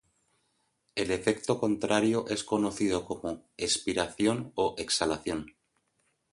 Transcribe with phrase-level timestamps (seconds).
[0.95, 5.53] El efecto contrario es conocido como espiración o exhalación.